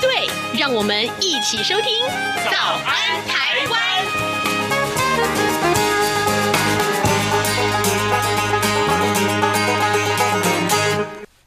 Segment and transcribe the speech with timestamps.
[0.00, 2.04] 对，让我们一起收听
[2.50, 3.78] 《早安台湾》。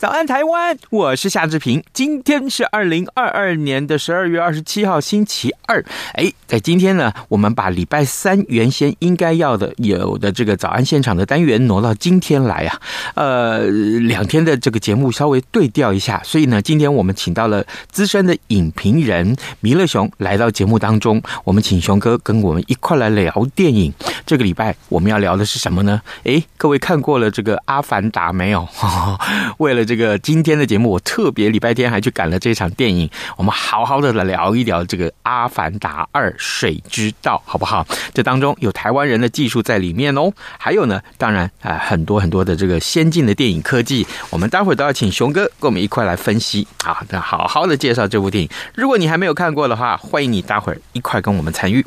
[0.02, 0.76] 早安，台湾！
[0.90, 1.84] 我是夏志平。
[1.94, 5.86] 今天是二零二二年的十二月二十七号，星期二。
[6.14, 12.82] 哎，在今天呢，我们把礼拜三原先应该要的有的这个早安现场的单元挪到今天来啊。
[13.14, 21.22] 呃，两天的这个节目稍微对调一下，所以呢，今天我们请到了资深的影评人弥勒熊来到节目当中。
[21.44, 23.94] 我们请熊哥跟我们一块来聊电影。
[24.26, 26.02] 这个礼拜我们要聊的是什么呢？
[26.24, 28.68] 哎，各位看过了这个《阿凡达》没有？
[29.60, 33.10] 为了这个今天的节目，我特别礼拜天还去赶了这场电影。
[33.36, 37.86] 我们好好的来聊一聊这个《阿凡达二：水之道》，好不好？
[38.14, 40.32] 这当中有台湾人的技术在里面哦。
[40.58, 48.50] 还有呢，当然啊，很多很多的这个先进的电影科技，我们待会儿都要请熊哥跟我们一块来分析啊，那好好的介绍这部电影。
[48.74, 51.86] 如果你还没有看过的话，欢迎你待会儿一块跟我们参与。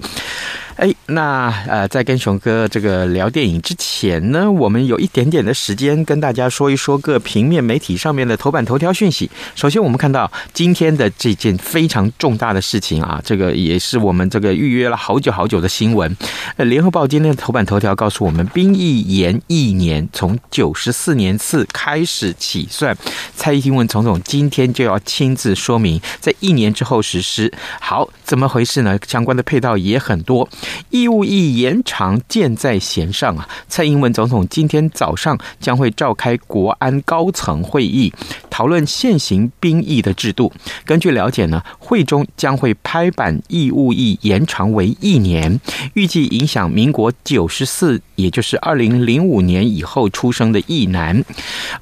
[0.77, 9.31] 哎，那呃，在跟熊哥这个聊电影之前呢，我们有一点点的时间跟大家说一说各平面媒体上面的头版头条讯息。
[9.55, 16.17] 首先，我们看到今天的这件非常重大的事情啊，这个也是我们这个预约了好久好久的新闻。
[16.57, 22.97] 呃，联合报今天的头版头条告诉我们，兵役延一年，从九十四年次开始起算。
[23.37, 27.53] 蔡英文总统今天就要亲自说明，在一年之后实施。
[27.81, 28.99] 好，怎么回事呢？
[29.07, 30.49] 相关的配套也很多。
[30.89, 33.47] 义务役延长箭在弦上啊！
[33.69, 38.13] 蔡英文总统今天早上将会召开国安高层会议，
[38.49, 40.51] 讨论现行兵役的制度。
[40.87, 45.61] 根据了解呢，会中将会拍板义务役延长为一年，
[45.93, 51.23] 预计影响民国九十四，也就是二零零五年以后出生的役男。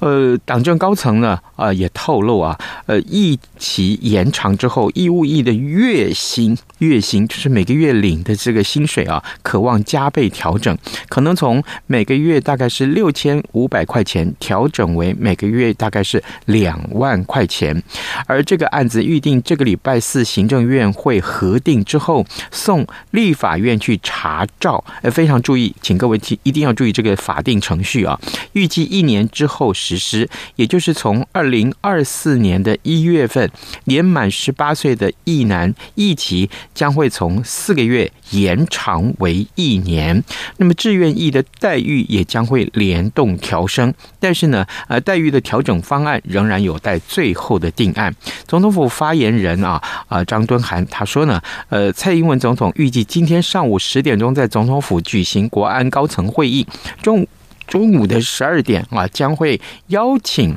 [0.01, 8.63] 呃，党政高层呢，啊、呃，也透露啊，呃，役期延长之后，义务役的月薪，薪月薪就是每个月领的这个。
[8.73, 10.75] 薪水啊，可望加倍调整，
[11.07, 17.83] 可能从每个月大概是六千五百块钱调整为每个月大概是两万块钱。
[18.25, 24.83] 而这个案子预定这个礼拜四行政院会核定之后，送立法院去查照。
[25.03, 28.19] 呃，非常注意，请各位一定要注意这个法定程序啊。
[28.53, 33.51] 预计一年之后实施，也就是从二零二四年的一月份，
[33.83, 38.53] 年满十八岁的役男役期将会从四个月延。
[38.69, 40.23] 长为一年，
[40.57, 48.13] 那么志愿役的待遇也将会联动调升，但是呢，呃，待遇的调整方案仍然有待最后的定案。
[48.47, 56.65] 总统府发言人啊，啊张敦涵他说呢，呃，蔡英文总统预计今天上午十点钟在总统府举行国安高层会议，
[57.01, 57.27] 中午
[57.67, 60.55] 中午的十二点啊将会邀请。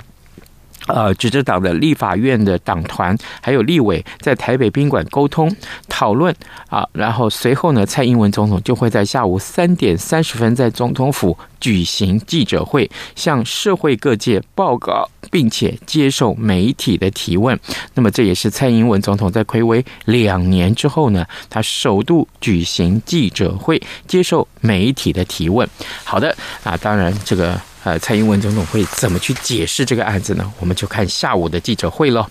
[0.86, 5.54] 呃，执政党的立法院的党团还有立委在台北宾馆沟通
[5.88, 6.34] 讨论
[6.68, 17.58] 啊，然后随后呢，蔡英文总统就会在下午三点三十分在总统府举行记者会，向社会各界报告，并且接受媒体的提问。
[17.94, 25.68] 那么这也是蔡英文总统在魁违两年之后呢，他首度举行记者会，接受媒体的提问。
[26.04, 27.60] 好的啊，当然这个。
[27.86, 30.52] 呃，蔡英文总统会怎么去解释这个案子呢？
[30.58, 32.26] 我们就看下午的记者会喽。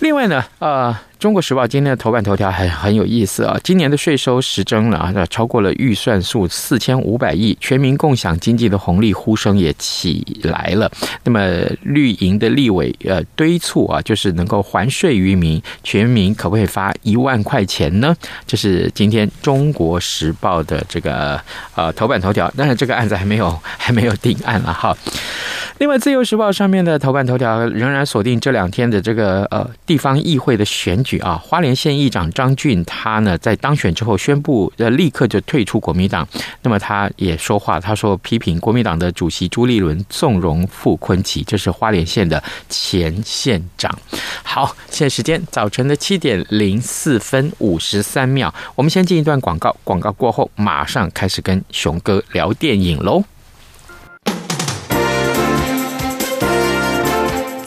[0.00, 0.98] 另外呢，呃。
[1.18, 3.58] 中国时报今天的头版头条还很有意思啊！
[3.64, 10.88] 今年的税收实征了啊，超过了预算数四千五百亿，全民共享经济的红利呼声也起来了。
[11.24, 11.40] 那么
[11.82, 18.14] 绿营的立委呃敦促啊，就是能够还税于民，全民可不可以发一万块钱呢？
[18.46, 21.40] 这是今天中国时报的这个
[21.74, 22.48] 呃头版头条。
[22.56, 24.96] 当然这个案子还没有 还没有定案了哈。
[25.78, 31.07] 另外自由时报上面的头版头条仍然锁定这两天的这个呃地方议会的选举。
[31.16, 36.28] 啊，花莲县议长张俊他呢在当选之后宣布，呃，立刻就退出国民党。
[36.62, 43.90] 那么他也说话，他说批评国民党的主席朱立伦纵容傅昆萁，这是花莲县的前县长。
[44.42, 53.24] 好，现在时间早晨的七点零四分五十三秒，我们先进一段广告，广告过后马上开始跟熊哥聊电影喽。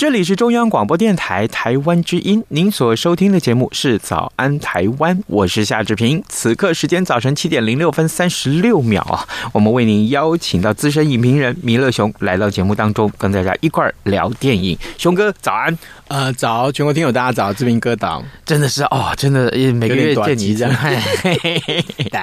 [0.00, 6.24] 这里是中央广播电台台湾之音，您所收听的节目是《早安台湾》，我是夏志平。
[6.26, 14.74] 此刻时间早晨七点零六分三十六秒啊，我们为您邀请到资深影评人弥勒熊来到节目当中，跟大家一块儿聊电影。
[14.96, 15.78] 熊哥，早安！
[16.08, 20.66] 呃，早，全国听友大家早，志平哥早，真的是哦，真的每个月见你一次，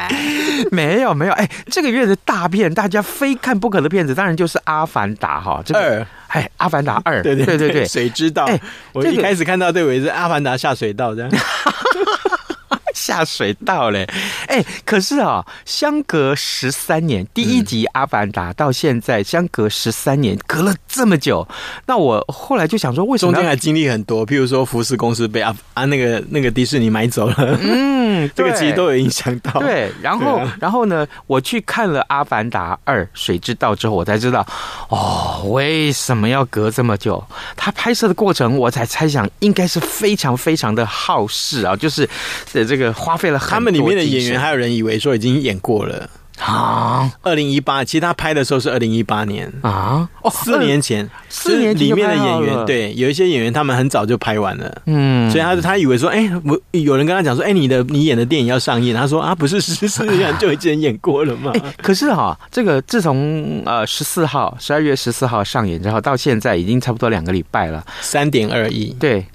[0.72, 6.08] 没有没有，哎，这个月的大片，大家非看不可的片子，当然就是《阿凡达》哈，这个。
[6.38, 8.46] 哎，《阿凡达二》对对对对对，谁知道？
[8.46, 8.62] 欸、
[8.94, 11.32] 我一开始看到，这，我以为是《阿凡达下水道》这样。
[13.08, 14.06] 下水道嘞，
[14.48, 21.48] 哎，可是啊，相隔十三年，第一集《阿凡达》到现在相隔十三年，隔了这么久，
[21.86, 24.28] 那我后来就想说，为什么中间还经历很多？
[24.28, 29.62] 譬如说，福斯公司被阿啊那个那个迪士尼买走了，嗯， 这个其实都有影响到。
[29.62, 34.46] 对，然后然后呢，我去看了《阿凡达二：水之道》之后，我才知道，
[34.90, 37.26] 哦，为什么要隔这么久？
[37.56, 42.06] 他拍摄的过程，我才猜想应该是非常非常的耗时啊，就是
[42.52, 42.94] 的这个。
[42.98, 46.10] 花费了他们里面的演员，还有人以为说已经演过了。
[46.40, 47.12] 啊。
[47.24, 49.52] 二零一八，其实他拍的时候是二零一八年。
[49.62, 61.52] 啊，哦，四年前，四年里面的演员，对，有一些演员他们很早就拍完了，嗯，所以他他以为说，哎，我有人跟他讲说，哎，你的你演的电影要上映，他说啊，不是十四年就已经演过了吗？
[61.82, 69.26] 可是哈，这个自从呃十四号十二月十四号上演之后，到现在已经差不多两个礼拜了，三点二亿，对。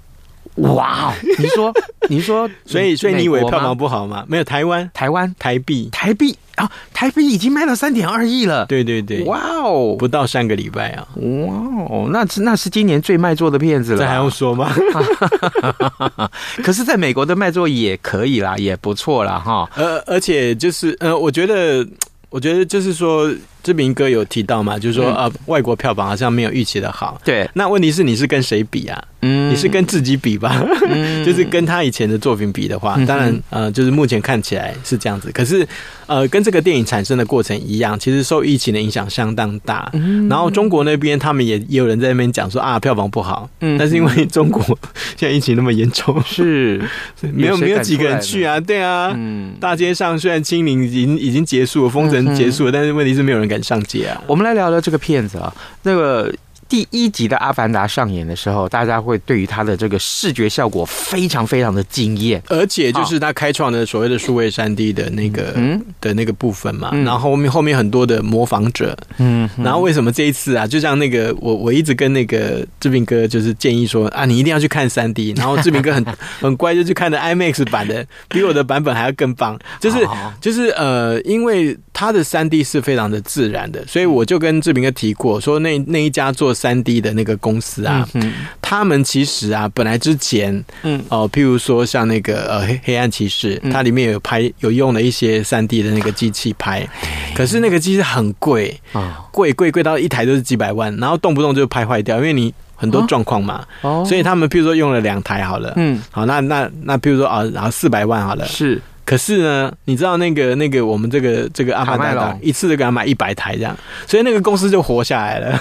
[0.56, 1.14] 哇！
[1.38, 1.72] 你说，
[2.08, 4.24] 你说， 所以，所以你以为票房不好吗？
[4.28, 8.66] 没有，台湾，台湾，台币，台币啊，台币已经卖到三点二亿了。
[8.66, 11.54] 对对对，哇哦，不到三个礼拜啊，哇
[11.88, 14.70] 哦，那是那是今年最卖座的片子了，这还用说吗？
[16.62, 19.38] 可是，在美国的卖座也可以啦，也不错啦。
[19.38, 19.68] 哈。
[19.74, 21.86] 呃，而且就是呃，我觉得，
[22.28, 23.32] 我觉得就是说。
[23.62, 27.20] 志明哥有提到嘛，就是说啊，外国票房好像没有预期的好。
[27.24, 29.02] 对，那问题是你是跟谁比啊？
[29.24, 30.64] 嗯，你是跟自己比吧？
[30.88, 35.30] 嗯， 就是跟他以前的作品比的话，当然呃，就是目前看起来是这样子。
[35.32, 35.64] 可是
[36.06, 39.88] 呃，跟这个电影产生的过程一样，其实受疫情的影响相当大。
[39.92, 43.48] 嗯，然后中国那边他们也也有人在那边讲说啊，票房不好。
[43.60, 44.60] 嗯，但是因为中国
[45.16, 46.82] 现在疫情那么严重，是
[47.32, 48.58] 没有没有几个人去啊？
[48.58, 53.51] 对啊，嗯，大街上虽然清零已经已经结束了，封城结束了，但是问题是没有人。
[53.52, 54.20] 敢上街啊！
[54.26, 56.32] 我们来聊聊这个骗子啊，那个。
[56.72, 65.84] 第一集的《阿凡达》上演的时候，大家会对于它的这个视觉效果非常非常的惊艳，而且就是它开创的所谓的数位三 D 的那个嗯。
[66.00, 66.90] 的那个部分嘛。
[67.04, 76.02] 然后后面后面很多的模仿者，嗯，然后为什么这一次啊，就像那个我我一直跟那个志明哥就是建议说啊，你一定要去看三 D，然后志明哥很
[76.40, 79.98] 很乖就去看的 IMAX 版的，比我的版本还要更棒，就是
[80.40, 86.56] 就是呃，因为它的三 D 是非常的自然的，所以我就跟志明哥提过说那那一家做。
[86.62, 96.88] 三 D 的那个公司啊，嗯，他们其实啊，本来之前，嗯，哦，譬如说像那个呃黑黑暗骑士，它里面有拍有用了一些三 D 的那个机器拍，
[97.34, 108.80] 可是那个机器很贵啊，贵贵贵到一台都是几百万，然后动不动就拍坏掉，因为你很多状况嘛，哦，所以他们譬如说用了两台好了，嗯，好，那那那譬如说啊，然后四百万好了，是。
[109.04, 113.76] 可是呢，你知道那个那个我们这个这个阿凡达一次就给他买一百台这样，
[114.06, 115.60] 所以那个公司就活下来了。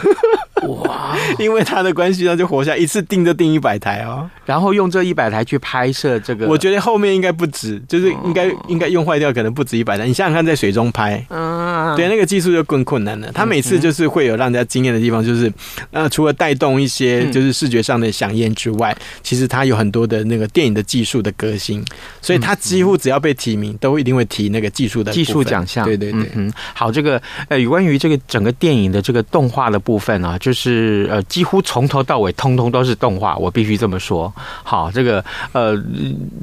[0.68, 1.16] 哇！
[1.40, 6.48] 因为他的关系，他就活下来，一次订就订一百台哦，然后用这一百台去拍摄这个。
[6.48, 10.06] 我觉得后面应该不止，就是应该应该用坏掉，可能不止一百台。
[10.06, 13.32] 你想想看，在水中拍，嗯，啊，对，那个技术就更困难了。
[13.32, 15.52] 他每次就是会有让人家惊艳的地方，就是
[15.92, 21.84] 呃，除了带动一些就是视觉上的饗宴之外，其实他有很多的那个电影的技术的革新，
[22.22, 25.86] 所以他几乎只要被提名，都一定会提那个技术的技术奖项。
[25.86, 34.32] 对对对，嗯，好，这个呃，有关于这个整个电影的这个动画的部分啊，就是呃，几乎从头到尾通通都是动画，我必须这么说。
[34.64, 35.76] 好，这个呃，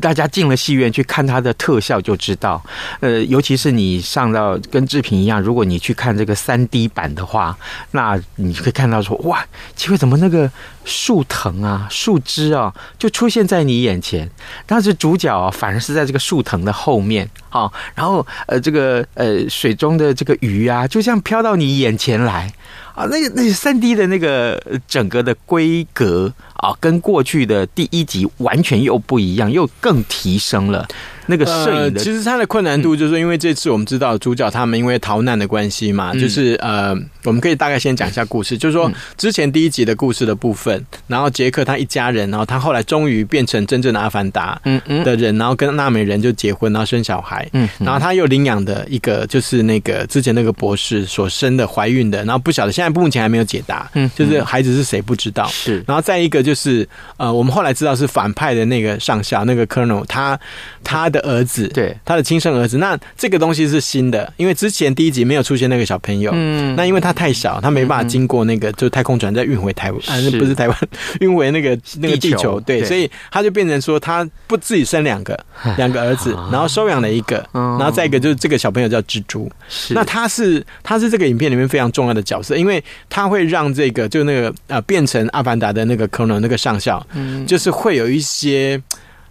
[0.00, 2.62] 大家进了戏院去看它的特效就知道，
[3.00, 7.56] 呃，尤其是你上到跟志平一样，如果你去看这个三 D 版的话，
[7.92, 9.42] 那你可以看到说，哇，
[9.76, 10.50] 奇怪，怎么那个
[10.84, 14.28] 树藤啊、树枝啊，就出现在你眼前，
[14.66, 22.52] 但是主角啊，反而是在这个树藤的后面啊，然后呃，这个呃，水中的这个鱼啊，就这样飘到你眼前来。
[22.94, 30.86] 啊，那个那三 D 的那个整个的规格啊，跟过去的第一集完全又不一样，又更提升了。
[31.30, 45.04] 那个摄影的，呃，其实它的困难度就是，因为这次我们知道主角他们因为逃难的关系嘛，嗯、就是呃，我们可以大概先讲一下故事，就是说之前第一集的故事的部分，然后杰克他一家人，然后他后来终于变成真正的阿凡达嗯嗯。
[45.04, 56.88] 的人，然后跟纳美人就结婚，然后生小孩，嗯，然后他又领养的一个就是那个之前那个博士所生的怀孕的，然后不晓得现在目前还没有解答，嗯，就是孩子是谁不知道，是，然后再一个就是
[57.18, 60.40] 呃，我们后来知道是反派的那个上校那个 Colonel，他
[60.82, 61.18] 他的。
[61.28, 70.00] 儿子，对，他的亲生儿子，那这个东西是新的，因为之前第一集没有出现那个小朋友，嗯，那因为他太小，他没办法经过那个就太空船再运回台湾，
[70.38, 70.78] 不是台湾，
[71.20, 75.38] 运回那个那个地球，对，所以他就变成说他不自己生两个
[75.76, 88.80] 两个儿子，然后收养了一个，然后再一个就是这个小朋友叫蜘蛛，是那他是他是这个影片里面非常重要的角色，因为他会让这个就那个呃变成阿凡达的那个可能那个上校，嗯，就是会有一些。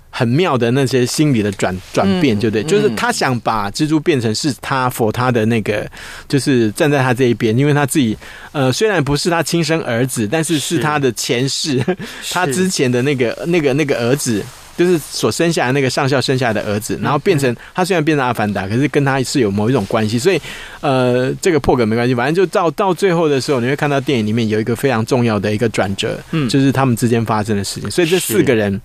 [0.10, 2.64] 很妙的那些心理的转转变，对不对？
[2.64, 5.88] 就是他想把蜘蛛变成是他 for 他的那个，
[6.28, 8.18] 就是站在他这一边，因为他自己
[8.52, 11.84] 呃虽然不是他亲生儿子，但是是他的前世，
[12.32, 14.44] 他之前的那个那个那个儿子，
[14.78, 20.40] 就是所生下来那个上校生下来的儿子，然后变成他虽然变成阿凡达，可是跟他是有某一种关系，所以
[20.82, 28.80] 呃这个破梗没关系，反正就到到最后的时候，你会看到电影里面有一个非常重要的一个转折，嗯，就是他们之间发生的事情，所以这四个人。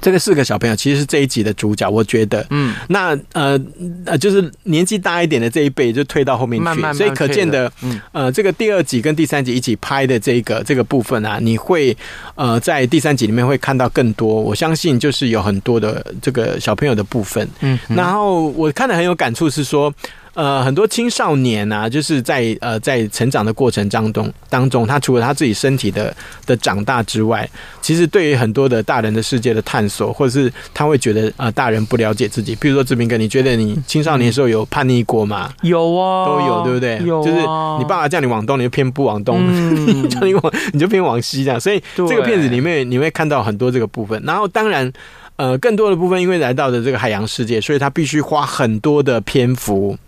[0.00, 3.60] 这个四个小朋友其实是这一集的主角，我觉得，嗯，那呃
[4.04, 11.96] 呃，就是年纪大一点的这一辈就推到后面去，慢慢慢所以可见的，嗯，呃，这个第二集跟第三集一起拍的这个这个部分啊，你会
[12.34, 19.92] 呃在第三集里面会看到更多，我相信就是有很多的这个小朋友的部分，嗯，然后我看的很有感触是说。
[20.34, 26.14] 呃，很多青少年啊，就是在呃在成长的过程当中当中，他除了他自己身体的
[26.44, 27.48] 的长大之外，
[27.80, 32.54] 其实对于很多的大人的世界的探索，或者是他会觉得呃大人不了解自己。
[32.56, 35.52] 比如说志明哥，你觉得你青少年的时候有叛逆过吗？
[35.62, 37.00] 有啊，都有，对不对？
[37.06, 37.36] 有啊，就是
[37.78, 41.60] 你爸爸叫你往东，你就偏不往东；嗯、 叫你往， 你就偏往西这样。
[41.60, 44.20] 所以这个片子里面你会看到很多这个部分。
[44.26, 44.92] 然后当然。
[45.36, 49.98] 呃，更多的部分，因为来到的这个海洋世界，所以他必须花很多的篇幅，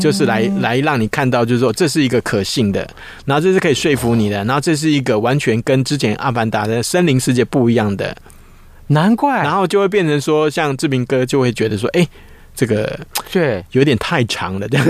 [0.00, 2.88] 就是来来让你看到，就是说这是一个可信的，
[3.24, 8.16] 然后这是可以说服你的，然后这是一个完全跟之前阿凡达的森林世界不一样的，
[8.88, 12.04] 难怪，然后就会变成说，像志明哥就会觉得说，哎，
[12.54, 12.98] 这个
[13.30, 14.80] 对，有点太长了，对。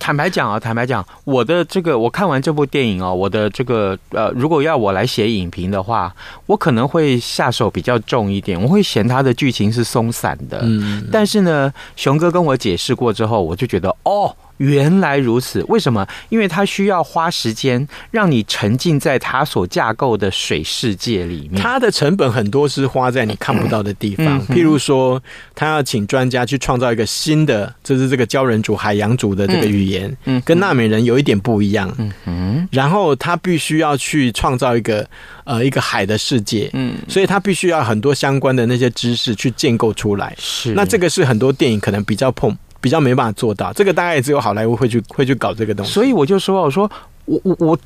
[0.00, 6.12] 坦白讲啊，坦白讲，我的这个我看完这部电影啊，我的这个呃，如果要我来写影评的话，
[6.46, 10.58] 我可能会下手比较重一点，我会嫌它的剧情是松散的。
[10.62, 14.34] 嗯，但是呢，熊哥跟我解释过之后，我就觉得哦。
[14.60, 16.06] 原来如此，为什么？
[16.28, 21.60] 因为它需要花时间让你沉浸在它所架构的水世界里面。
[21.60, 25.20] 它的成本很多是花在你看不到的地方，嗯、譬如说，
[25.54, 32.68] 他要请专家去创造一个新的，就是这个鲛人族、海洋族的这个语言，嗯，跟纳美人有一点不一样，嗯嗯。
[32.70, 35.08] 然后他必须要去创造一个
[35.44, 40.36] 呃一个海的世界，嗯，所以他必须要很多相关的那些知识去建构出来。
[40.38, 42.54] 是，那这个是很多电影可能比较碰。
[42.80, 45.92] 比较没办法做到，这个大概也只有好莱坞会去会去搞这个东西。
[45.92, 46.90] 所以我就说，我说
[47.26, 47.78] 我我我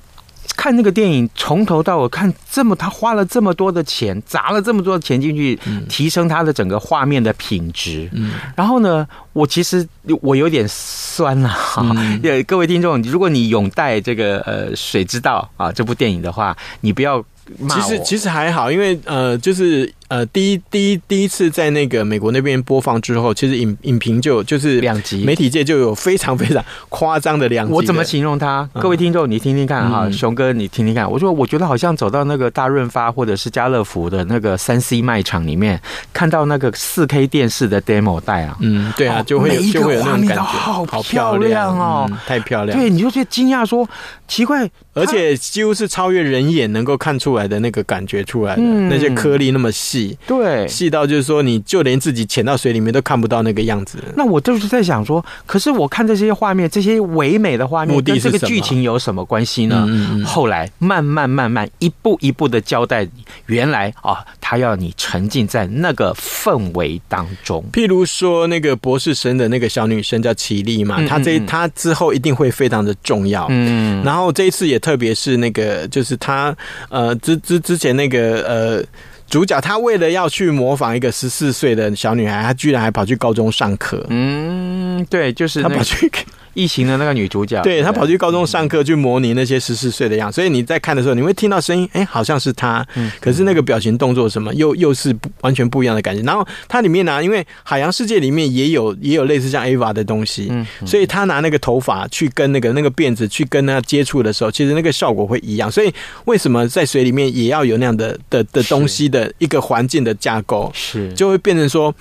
[0.56, 5.58] 看那个电影从头到尾看这么，他花了这么多的钱，砸了这么多的钱进去，
[5.88, 8.08] 提升他的整个画面的品质。
[8.12, 9.86] 嗯，然后呢，我其实
[10.20, 11.84] 我有点酸了哈。
[11.96, 17.24] 嗯、 各位听众，如果你拥戴这个呃《水之道》啊这部电影的话，你不要。
[17.68, 27.72] 其实其实还好，因为呃，就是呃，第一第一第一次在那个美国那边播放之后，其实影影评就就是两集，媒体界就有非常非常夸张的两极。
[27.72, 28.68] 我怎么形容它？
[28.74, 31.10] 各位听众，你听听看哈，熊哥你听听看。
[31.10, 35.80] 我说，我觉得好像走到那个大润发或者是家乐福的那个三 C 卖场里面，
[36.12, 38.56] 看到那个四 K 电视的 demo 带啊。
[38.60, 42.78] 嗯，对啊，就会有就会有那种感觉，好漂亮哦，太漂亮。
[42.78, 43.88] 对，你就觉得惊讶说
[44.28, 49.93] 奇怪，而且几乎是超越人眼能够看出来的那个感觉出来的，那些颗粒那么细。
[50.26, 53.98] 对，细到就是说，你就连自己潜到水里面都看不到那个样子。
[54.16, 59.84] 那我就是在想说，可是我看这些画面，这些唯美的画面，跟这个剧情有什么关系呢？
[59.88, 63.06] 嗯嗯、后来慢慢慢慢一步一步的交代，
[63.46, 67.64] 原来啊，他要你沉浸在那个氛围当中。
[67.72, 73.46] 譬如说，那个博士生的那个小女生叫齐丽嘛，她、这她之后一定会非常的重要。
[73.50, 76.56] 嗯，然后这一次也特别是那个，就是她
[76.88, 78.84] 呃之之之前那个呃。
[79.28, 84.06] 主角他为了要去模仿一个十四岁的小女孩，他居然还跑去高中上课。
[84.10, 86.10] 嗯，对，就是他跑去。
[86.54, 92.86] 异形的那个女主角，对，她跑去高中上课，去模拟那些十四岁的样子，所以你在看的时候，你会听到声音，哎，好像是她，
[93.20, 96.22] 可是那个表情动作什么，又又是不完全不一样的感觉。
[96.22, 100.50] 然后它里面呢，因为海洋世界里面也有也有类似像 Ava 的东西，
[100.86, 105.70] 所以他拿那个头发去跟那个那个辫子去跟他接触的时候，其实那个效果会一样。
[105.70, 105.92] 所以
[106.26, 111.94] 为什么在水里面也要有那样的的的东西的一个环境的架构，是就会变成说。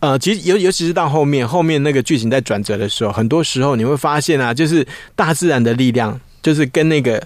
[0.00, 4.86] 呃，其实尤尤其是到后面，后面那个剧情在转折的时候，很多时候你会发现啊，就是
[5.16, 7.22] 大自然的力量，就是跟那个。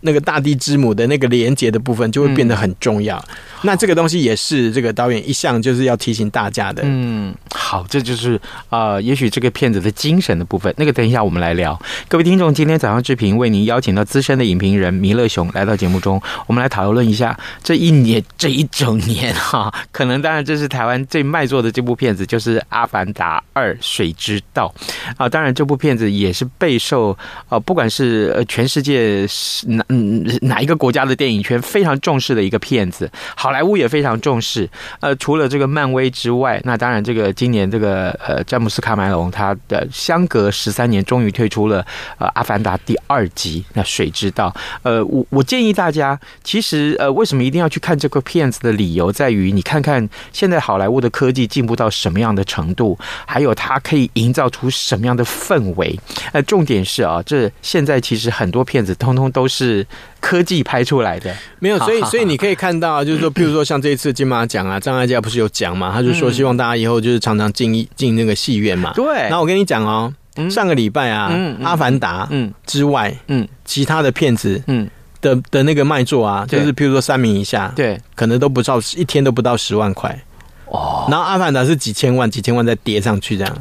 [0.00, 3.16] 那个大地之母的那个连接的部分就会变得很重要。
[3.18, 6.82] 嗯、那这个东西也是这个导演一向就是要提醒大家的。
[6.86, 10.72] 嗯，好，这就是啊、呃，也许这个片子的精神的部分。
[10.78, 11.78] 那个等一下我们来聊。
[12.08, 24.72] 各位听众，今天早上志平为您邀请到资深的影评人弥勒熊来到节目中，我们来讨论一下这一年这一整年哈，可能当然这是台湾最卖座的这部片子，就是《阿凡达二：水之道》
[25.16, 25.28] 啊。
[25.28, 27.16] 当然这部片子也是备受
[27.48, 29.84] 啊，不管是呃全世界是哪。
[29.92, 34.70] 嗯，哪一个国家的电影圈非常重视的一个片子，好莱坞也非常重视。
[35.00, 41.84] 呃，除了这个漫威之外，那当然这个今年这个呃詹姆斯卡麦隆他的相隔十三年终于推出了
[42.18, 44.54] 呃《阿凡达》第二集，那谁知道。
[44.84, 55.98] 呃，我我建议大家，其实呃为什么一定要去看这个片子的理由在于，你看看现在好莱坞的科技进步到什么样的程度，还有它可以营造出什么样的氛围。
[56.30, 59.79] 呃，重点是啊，这现在其实很多片子通通都是。
[60.20, 65.92] 科技拍出来的没有，所以所以你可以看到，就是说，譬如说像这一次金马奖啊，张艾嘉不是有讲嘛？
[65.92, 68.92] 他就说希望大家以后就是常常进进那个戏院嘛。
[68.94, 69.28] 对。
[69.30, 70.12] 那我跟你讲哦，
[70.50, 71.30] 上个礼拜啊，
[71.64, 74.88] 《阿凡达》嗯之外，嗯，其他的片子嗯
[75.20, 80.18] 的的那个卖座啊，就是譬如说三名以下，对，可能都不到一天都不到十万块
[80.66, 81.06] 哦。
[81.10, 83.56] 然后《阿凡达》是几千万几千万再叠上去这样。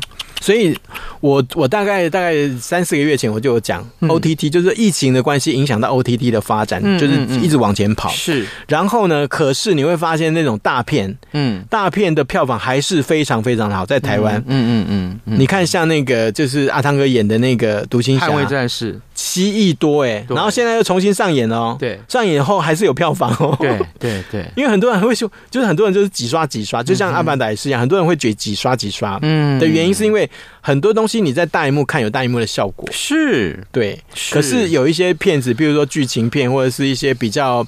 [0.49, 0.75] 所以
[1.19, 8.09] 我，我我大概大概三四个月前我就有讲，OTT 就是疫情的关系影响到 OTT 的发展，就是一直往前跑。
[8.09, 30.29] 是，然后呢，可是你会发现那种大片，嗯，大片的票房还是非常非常的好，在台湾，嗯嗯嗯，你看像那个就是阿汤哥演的那个独行侠，捍卫战士，七亿多哎，然后现在又重新上演哦，对，上演后还是有票房哦，对 对对，因为很多人会说，就是很多人就是几刷几刷，就像阿凡达也是一样，很多人会觉得几刷几刷，嗯，的原因是因为。
[30.61, 33.63] 很多东西你在大荧幕看有大荧幕的效果，是。
[33.71, 33.97] 对，
[34.29, 37.65] 可是有一些片子，比如说剧情片或者是一些比较。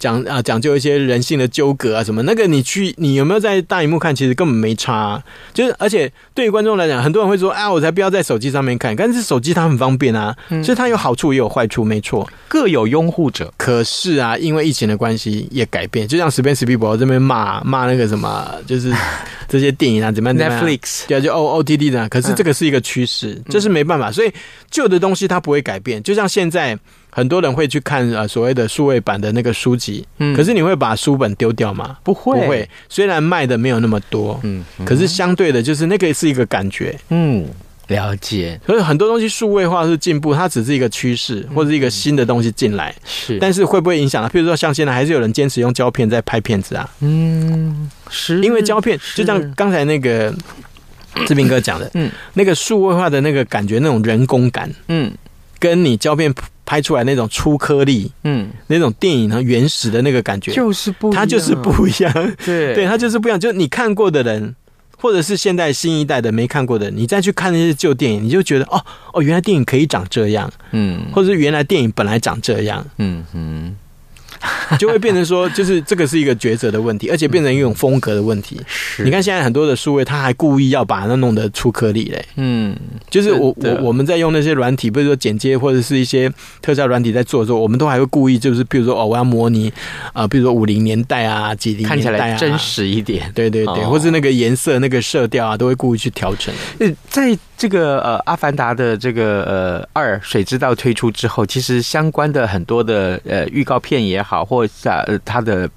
[0.00, 4.16] 讲啊，讲究一些人性的纠葛啊，什么那个你去，你有没有在大荧幕看？
[4.16, 5.22] 其实根本没差啊。
[5.52, 10.34] 就是而且对于观众来讲，很多人会说：“啊，我才不要在手机上面看。”但是手机它很方便啊，
[10.64, 13.52] 所以它有好处也有坏处，没错，各有拥护者。
[13.58, 18.90] 可是啊，因为疫情的关系也改变，就像史宾史匹柏这边骂骂那个什么，就是
[19.46, 22.08] 这些电影啊，怎么样？Netflix 对啊，就 O O T D 的。
[22.08, 24.10] 可是这个是一个趋势，这是没办法。
[24.10, 24.32] 所以
[24.70, 26.78] 旧的东西它不会改变，就像现在。
[27.10, 31.96] 很多人会去看呃所谓的数位版的那个书籍，嗯，可是你会把书本丢掉吗？
[32.02, 32.68] 不会，不会。
[32.88, 37.46] 虽然卖的没有那么多，嗯，可是相对的，就是那个是一个感觉，嗯，
[37.88, 38.60] 了解。
[38.64, 43.38] 所以很多东西数位化是进步，它只是一个趋势或者是一个新的东西进来，是。
[43.38, 44.30] 但是会不会影响呢？
[44.32, 50.32] 譬如说像现在还是有人坚持用胶片在拍片子啊，嗯，是因为胶片就像刚才那个
[51.26, 55.10] 志斌哥讲的，嗯，那个数位化的那个感觉，那种人工感，嗯，
[55.60, 56.34] 跟你胶片。
[56.66, 62.12] 拍出来那种粗颗粒，嗯，那种电影和原始的那个感觉，就是不，它就是不一样，
[62.46, 63.40] 对，对，它就是不一样。
[63.40, 64.54] 就你看过的人，
[64.96, 68.80] 或者是现在新一代的没看过的人，你再去看那些旧电影，你就觉得哦
[69.12, 73.74] 哦，原来电影可以长这样，嗯，或者是原来电影本来长这样，嗯嗯。
[74.78, 78.60] 就会变成说，就是这个是一个抉择的问题，而且变成一种风格的问题。
[78.66, 82.24] 是你看现在很多的数位，他还故意要把它弄得出颗粒嘞。
[82.36, 82.76] 嗯，
[83.10, 89.72] 就是我我我们在用那些软体，比如说剪接或者是一些特效软体在做的时候，我们都还会故意就是，比如说哦，我要模拟
[90.12, 93.30] 啊，比如说五零年代啊，几零年代啊，看起来真实一点。
[93.34, 96.54] 对对对，或是那个颜色、那个色调啊，都会故意去调整。
[97.08, 105.68] 在这个呃《阿凡达》的这个呃二水之道推出之后，其实相关的很多的呃预告片也好，或者呃它的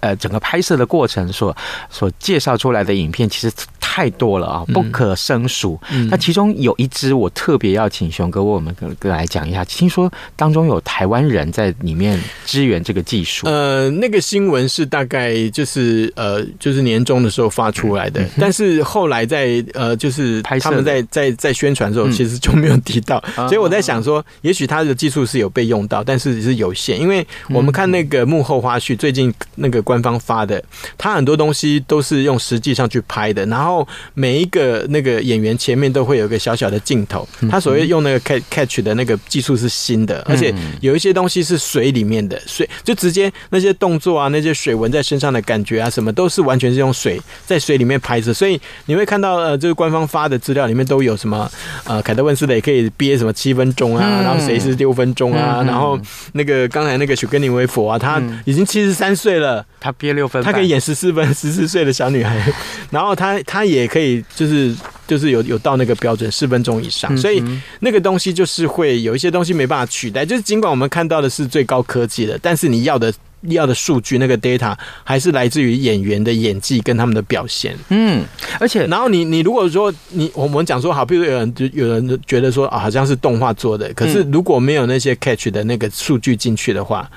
[0.00, 1.56] 呃整个拍摄的过程所
[1.90, 3.52] 所介绍出来的影片，其实
[3.98, 5.76] 太多了啊，不可胜数。
[6.08, 13.48] 那、嗯、其中有一支我特别要请熊哥为我们哥来讲一下，听说当中有台湾人在里面支援这个技术。
[13.48, 23.20] 呃，那个新闻是大概就是呃就是年终的时候发出来的，嗯、但是后来在呃就是他们在在在宣传的时候，其实就没有提到。
[23.36, 30.62] 嗯、所以我在想说，也许他的技术是有被用到，但是是有限，因为我们看那个幕后花絮，最近那个官方发的，
[30.96, 37.26] 他很多东西都是用实际上去拍的，然后每一个那个演员前面都会有一个小小的镜头。
[37.50, 51.50] 他所谓用那个 catch catch 的那个技术是新的，而且有一些东西是水里面的水，就直接那些动作啊，那些水纹在身上的感觉啊，什么都是完全是用水在水里面拍摄，所以你会看到呃，就是官方发的资料里面都有什么
[51.84, 55.98] 呃，凯特温斯的也可以憋什么七分钟啊，然后谁是六分钟啊，然后
[56.32, 62.52] 那个刚才那个许根尼维佛啊，他已经七十三岁了，他憋六分，他可以演十四分十四岁的小女孩，
[62.90, 64.74] 然后他他也可以就是
[65.06, 67.42] 就是有有到那个标准四分钟以上，所以
[67.80, 73.12] 那个东西就是会有一些东西没办法取代，就是尽管我们看到的是最高科技的，但是你要的。
[73.50, 77.72] 要的数据那个 data 还是来自于演员的演技跟他们的表现。
[77.88, 78.24] 嗯，
[78.58, 87.08] 而且然后你你如果说你我们讲说好，比如有人就有人觉得说啊，好像是动画做的，可是如果没有那些 catch 的那个数据进去的话，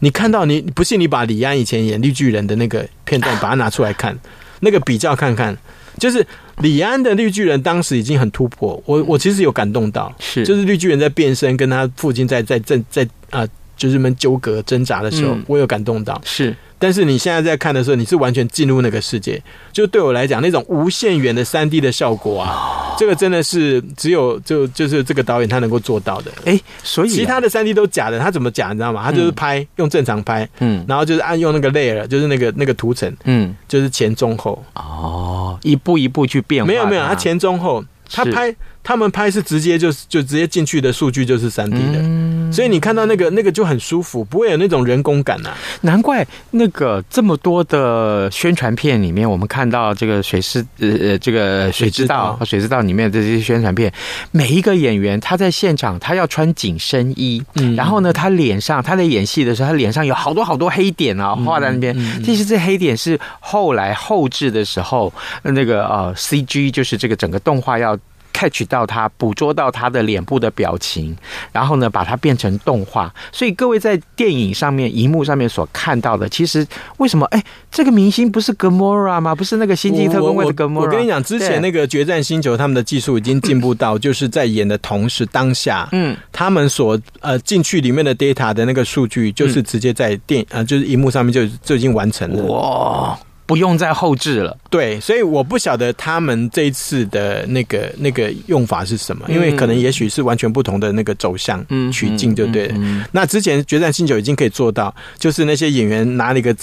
[0.00, 4.14] 你看到你不信你把李安以前演绿巨人的那个片段 把它拿出来看，
[4.60, 5.56] 那个比较看看，
[6.02, 6.26] 就是
[6.58, 13.46] 李安的绿巨人当时已经很突破，我我其实有感动到，是就是绿巨人在变身跟他父亲在在在在啊。
[13.74, 16.20] 就是们纠葛挣扎的时候，我有感动到。
[16.24, 19.40] 是，但是你现在在看的时候，你是完全进入那个世界。
[19.72, 26.32] 就对我来讲，那种无限远的三 D 的效果啊，这个真的是只有就就是这个导演他能够做到的。
[26.44, 28.70] 哎，所以其他的三 D 都假的，他怎么假？
[28.70, 29.00] 你知道吗？
[29.04, 34.60] 他就是拍用正常拍，嗯，然后就是按用那个 layer，就是那个那个图层，嗯，就是前中后。
[34.74, 36.66] 哦，一步一步去变化。
[36.66, 38.52] 没有没有，他前中后，他拍。
[38.84, 45.56] 他们拍是直接就就直接进去的数据就是三 D 的，嗯、所以你看到那个那个就很舒服，不会有那种人工感呐、啊。
[45.80, 53.92] 难怪那个这么多的宣传片里面，我们看到这个水师呃呃这个水之道和水之道里面的这些宣传片，
[54.30, 65.12] 每一个演员他在现场他要穿紧身衣，嗯、然后呢他脸上他在演戏的时候，他脸上有好多好多黑点啊画在那边，其实这黑点是后来后置的时候
[65.42, 67.98] 那个呃 CG 就是这个整个动画要。
[68.42, 71.16] Catch 到他，捕捉到他的脸部的表情，
[71.52, 73.12] 然后呢，把它变成动画。
[73.30, 77.24] 所以各位在电影上面、荧幕上面所看到的，其实为什么？
[77.26, 79.34] 哎，这个明星不是 Gamora 吗？
[79.34, 80.80] 不是那个星际特工队的 Gamora？
[80.80, 92.42] 我跟你讲，之前那个《决战星球》他们的技术已经进步到，就是在演的同时，当下，嗯，他们所呃进去里面的 data 的那个数据，就是直接在电呃就是荧幕上面就就已经完成了。
[92.44, 93.18] 哇！
[93.44, 102.74] 不用再后置了，对，所以我不晓得他们这一次的那个那个用法是什么，因为可能也许是完全不同的那个走向取景，就对了。
[103.10, 106.54] 那之前《决战星球》已经可以做到，就是那些演员拿了一个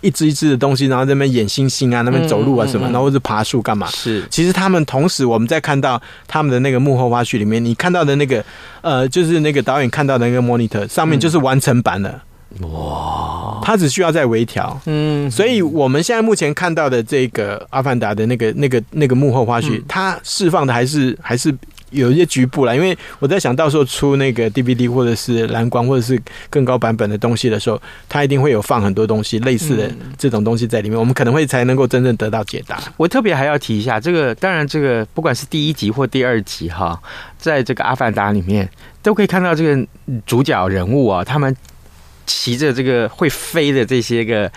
[0.00, 3.88] 一只一只的东西，然后在那边演星星啊，那边走路啊什么，然后或者爬树干嘛？
[3.88, 8.44] 是，其实他们同时我们在看到他们的那个幕后花絮里面，你看到的那个
[8.82, 12.22] 呃，就是那个导演看到的那个 monitor 上面就是完成版了。
[12.60, 21.54] 哇，他只需要再微调，嗯，所以我们现在目前看到的这个《阿凡达》的那个、那个、那个幕后花絮，它释放的还是还是
[21.90, 22.74] 有一些局部啦。
[22.74, 32.80] 因为我在想到时候出那个 DVD 或者是蓝光或者是更高版本的东西的时候，它一定会有放很多东西类似的这种东西在里面，我们可能会才能够真正得到解答。
[32.96, 36.98] 我特别还要提一下，这个当然这个不管是第一集或第二集哈，
[37.38, 38.66] 在这个《阿凡达》里面
[39.02, 39.86] 都可以看到这个
[40.24, 41.54] 主角人物啊，他们。
[42.28, 44.52] 骑着这个会飞的这些个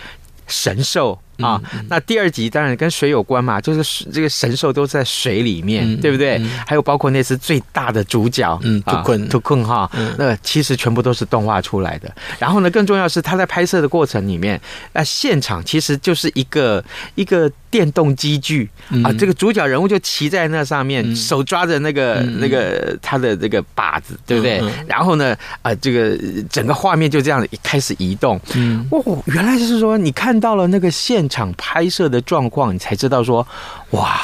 [0.45, 1.61] 神兽啊。
[1.89, 6.41] 那第二集当然跟水有关嘛，就是这个神兽都在水里面，对不对？
[6.65, 9.29] 还有包括那次最大的主角，嗯，图坤。
[9.29, 12.13] 图坤哈，那其实全部都是动画出来的。
[12.39, 14.59] 然后呢，更重要是他在拍摄的过程里面，
[14.93, 16.83] 那现场其实就是一个
[17.15, 18.69] 一个电动机具
[19.03, 24.61] 啊，这个主角人物就骑在那上面，手抓着那个那个他的这个把子，对不对？
[24.87, 26.17] 然后呢，啊，这个
[26.49, 33.47] 整个画面就这样一开始移动，嗯，哦，原来就是说你看到了那个现场拍摄的状况，你才知道说，
[33.89, 34.19] 哇，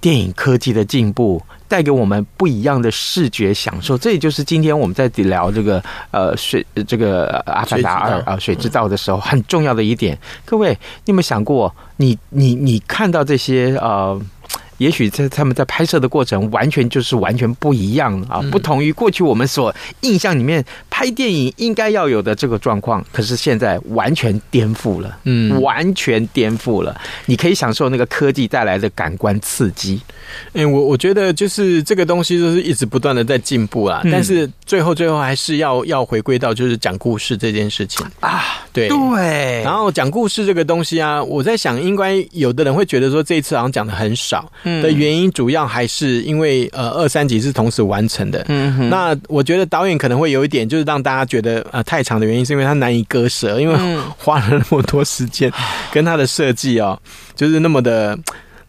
[0.00, 1.42] 电影科技的进步。
[1.66, 10.16] 带给我们不一样的视觉享受，这也就是今天我们在聊这个呃水这个《阿凡达二》啊水之道的时候很重要的一点。
[10.44, 10.70] 各位，
[11.04, 14.20] 你有没有想过，你你你看到这些呃？
[14.78, 23.04] 也许在他们在拍摄的过程，完全就是完全不一样啊，不同于过去我们所印象里面拍电影应该要有的这个状况。
[23.12, 27.00] 可是现在完全颠覆了，嗯，完全颠覆了。
[27.26, 30.00] 你可以享受那个科技带来的感官刺激。
[30.54, 39.62] 嗯，我我觉得就是这个东西就是一直不断的在进步啊，但是最后最后还是要要回归到就是讲故事这件事情啊，对对。
[39.62, 44.50] 然后讲故事这个东西啊，我在想，应该有的人会觉得说这一次好像讲的很少。
[44.64, 48.44] 的原因主要还是因为呃二三集是同时完成的，
[48.88, 53.76] 那我觉得导演可能会有一点就是让大家觉得呃太长的原因，是因为他难以割舍，因为
[54.16, 55.52] 花了那么多时间
[55.92, 56.98] 跟他的设计哦，
[57.34, 58.18] 就是那么的，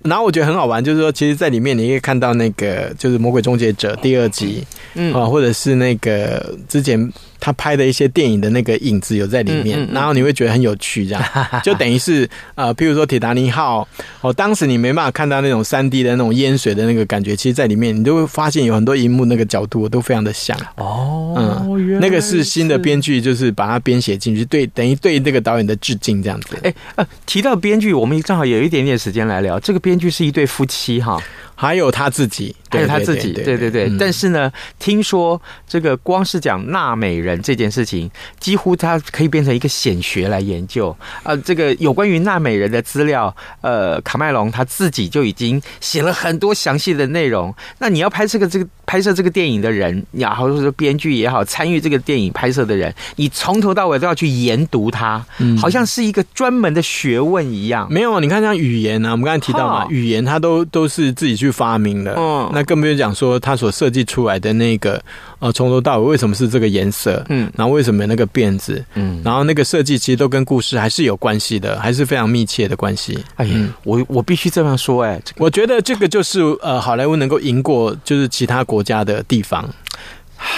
[0.06, 4.64] 然后我觉得很好玩，就是说其实在里面你可以看到那个就是《魔鬼终结者》第二集，
[4.94, 7.12] 嗯啊，或者是那个之前。
[7.38, 11.24] 他拍的一些电影的那个影子有在里面，嗯嗯嗯、然后你会觉得很有趣，这样
[11.64, 13.88] 就等于是呃，譬如说铁达尼号，
[14.22, 26.58] 哦，当时你没办法看到那种三 D 的那种淹水的那个感觉，其实，在里面你都会发现有很多荧幕那个角度都非常的像哦，嗯，那个是新的编剧，就是把它编写进去，对，等于对那个导演的致敬这样子。
[26.64, 31.22] 哎，呃，提到编剧，我们正好有一点点时间来聊，这个编剧是一对夫妻哈。
[31.56, 33.90] 还有他自己，还有他自己，对对对。
[33.98, 40.96] 但是呢，听说这个光是讲纳美人这件事情，几乎它可以变成一个显学来研究。
[41.24, 47.56] 呃，这个有关于纳美人的资料，呃，卡麦隆他自己就已经写了很多详细的内容。
[47.80, 55.26] 那你要拍这个这个拍摄这个电影的人，然后说编剧也好，参与这个电影拍摄的人，你从头到尾都要去研读它，
[55.58, 57.88] 好像是一个专门的学问一样。
[57.90, 61.45] 没有，你看像语言呢，我们刚才提到嘛，语言它都都是自己去。
[61.46, 65.02] 去发明的，嗯，那更不用讲说他所设计出来的那个，
[65.40, 73.24] 呃，从头到尾为什么是这个颜色，嗯，然后为什么那个辫子，嗯，然后那个设计其实都跟故事还是有关系的，还是非常密切的关系。
[73.36, 79.70] 哎呀，我我必须这样说，哎，我觉得这个就是呃，好莱坞能够赢过就是其他国家的地方，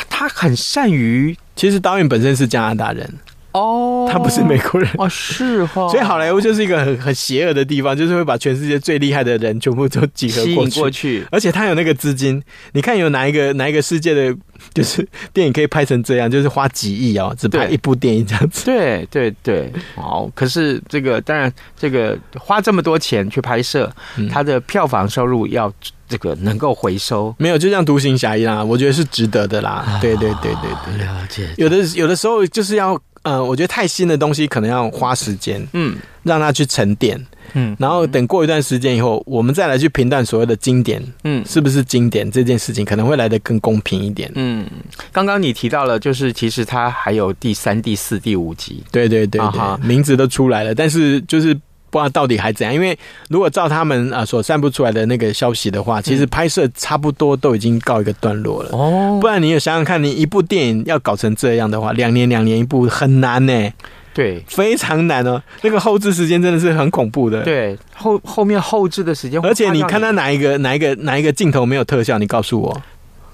[0.09, 3.11] 他很善于，其实导演本身是加拿大人。
[3.53, 4.89] 哦，他不是美国人。
[4.97, 12.41] 哦，是哈， 所以好莱坞就是一个很很邪恶的地方，就是会把全世界最厉害的人全部都集合过去，过去，而且他有那个资金，
[12.73, 14.35] 你看有哪一个哪一个世界的，
[14.73, 23.91] 就是电影可以拍成这样，就是花几亿哦，只拍一部电影这样子，对对对，好，可是这个当然这个花这么多钱去拍摄，
[24.29, 25.71] 他的票房收入要
[26.07, 32.99] 这个能够回收，没有就像独行侠一样，我觉得是值得的啦，对对对对对，了解，有的有的时候就是要。
[33.27, 37.19] 嗯，我觉得太新的东西可能要花时间，嗯，让它去沉淀，
[37.53, 44.65] 嗯，然后等过一段时间以后，我们再来去评断所谓的经典，嗯，是不是经典这件事情可能会来得更公平一点，嗯。
[45.11, 51.57] 刚刚你提到了，就是其实它还有第三、第四、第五集，对对对对，名字都出来了，但是就是。
[51.89, 52.97] 不知道到底还怎样，因为
[53.29, 58.69] 如果照他们啊所散布出来的那个消息的话，其实拍摄差不多都已经告一个段落了。
[58.71, 63.71] 哦，不然你也想想看，你一部电影要搞成这样的话，两年两年一部很难呢。
[64.13, 65.41] 对，非常难哦。
[65.61, 67.43] 那个后置时间真的是很恐怖的。
[67.43, 72.17] 对，后后面后置的时间，而且你看他哪一个哪一个哪一个镜头没有特效？
[72.17, 72.81] 你告诉我。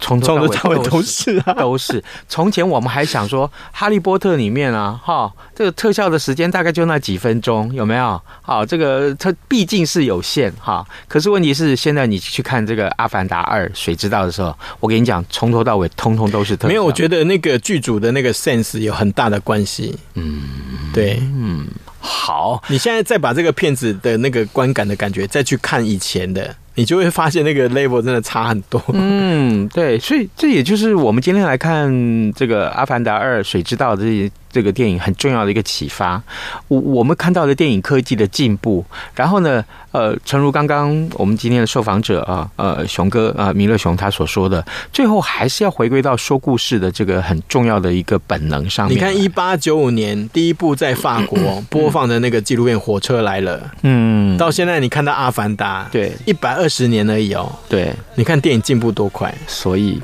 [0.04, 2.04] 从头到尾都是啊， 都是。
[2.28, 8.22] 从前我们还想说，《哈利波特》里面啊，哈，这个特效的时间大概就那几分钟，有没有？
[8.42, 10.86] 好，这个它毕竟是有限哈。
[11.08, 16.68] 可是问题是，现在你去看这个《阿凡达二：水之道》的时候，我跟你讲，从头到尾通通都是特效。
[16.68, 19.98] 没有，我觉得那个剧组的那个 sense 有很大的关系。
[20.16, 20.42] 嗯，
[20.94, 21.66] 对，嗯，
[22.02, 22.62] 好。
[22.68, 26.54] 你现在再把这个片子的那个观感的感觉，再去看以前的。
[26.75, 28.81] 你就会发现那个 level 真的差很多。
[28.93, 31.91] 嗯，对，所以这也就是我们今天来看
[32.33, 36.22] 这个《阿凡达二：水之道》这这个电影很重要的一个启发。
[36.70, 38.86] 我我们看到的电影科技的进步，
[39.16, 48.96] 然后呢，呃，诚如刚刚我们今天的受访者啊，呃，熊哥啊，弥勒熊他所说的，最后还是要回归到说故事的这个很重要的一个本能上面。
[48.96, 57.52] 你看，一八九五年第一部在法国播放的那个纪录片《火车来了》，嗯，到现在你看到《阿凡达》，对，一百二十年而已哦。
[57.68, 60.00] 对，你看电影进步多快，所以。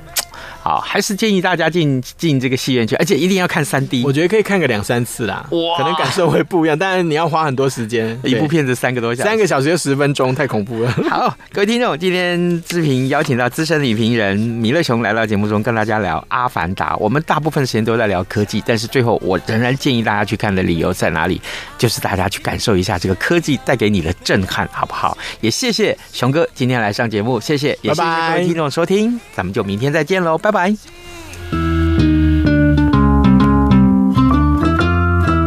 [0.62, 4.04] 好，还是建议大家进进这个戏院去，而且一定要看三 D。
[4.04, 6.78] 我觉得可以看个两三次啦，哇，可能感受会不一样。
[6.78, 10.92] 当然你要花很多时间， 一部片子三个多小时，三个小时就十分钟，太恐怖了。
[11.10, 16.94] 好，各位听众，今天志平邀请到资深影评人米勒熊来到节目中，跟大家聊《阿凡达》。
[16.98, 21.42] 我们大部分时间都在聊科技，但是最后我仍然建议大家去看的理由在哪里？
[21.78, 25.18] 就是大家去感受一下这个科技带给你的震撼，好不好？
[25.40, 30.76] 也谢谢熊哥今天来上节目，谢谢，也谢谢各位听众收听，咱们就明天再见喽，拜拜。